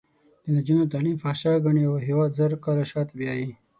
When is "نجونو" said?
0.55-0.83